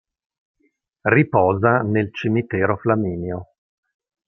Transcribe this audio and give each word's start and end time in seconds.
Riposa 1.07 1.83
nel 1.83 2.11
Cimitero 2.11 2.75
Flaminio. 2.75 3.51